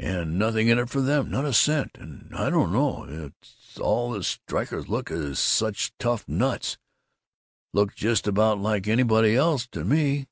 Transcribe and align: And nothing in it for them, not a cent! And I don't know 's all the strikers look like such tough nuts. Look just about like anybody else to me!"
And 0.00 0.36
nothing 0.36 0.66
in 0.66 0.80
it 0.80 0.90
for 0.90 1.00
them, 1.00 1.30
not 1.30 1.44
a 1.44 1.52
cent! 1.52 1.92
And 1.94 2.34
I 2.34 2.50
don't 2.50 2.72
know 2.72 3.30
's 3.40 3.78
all 3.78 4.10
the 4.10 4.24
strikers 4.24 4.88
look 4.88 5.10
like 5.10 5.36
such 5.36 5.92
tough 6.00 6.26
nuts. 6.26 6.76
Look 7.72 7.94
just 7.94 8.26
about 8.26 8.58
like 8.58 8.88
anybody 8.88 9.36
else 9.36 9.68
to 9.68 9.84
me!" 9.84 10.26